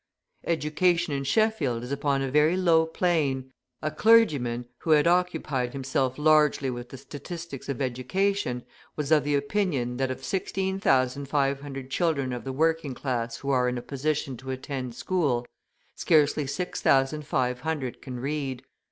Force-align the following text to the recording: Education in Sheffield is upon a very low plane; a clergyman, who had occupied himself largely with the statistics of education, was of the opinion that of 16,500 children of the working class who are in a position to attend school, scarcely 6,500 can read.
Education 0.47 1.13
in 1.13 1.23
Sheffield 1.23 1.83
is 1.83 1.91
upon 1.91 2.23
a 2.23 2.31
very 2.31 2.57
low 2.57 2.87
plane; 2.87 3.51
a 3.83 3.91
clergyman, 3.91 4.65
who 4.79 4.89
had 4.89 5.05
occupied 5.05 5.73
himself 5.73 6.17
largely 6.17 6.71
with 6.71 6.89
the 6.89 6.97
statistics 6.97 7.69
of 7.69 7.79
education, 7.83 8.63
was 8.95 9.11
of 9.11 9.23
the 9.23 9.35
opinion 9.35 9.97
that 9.97 10.09
of 10.09 10.23
16,500 10.23 11.91
children 11.91 12.33
of 12.33 12.43
the 12.45 12.51
working 12.51 12.95
class 12.95 13.37
who 13.37 13.51
are 13.51 13.69
in 13.69 13.77
a 13.77 13.83
position 13.83 14.35
to 14.37 14.49
attend 14.49 14.95
school, 14.95 15.45
scarcely 15.95 16.47
6,500 16.47 18.01
can 18.01 18.19
read. 18.19 18.63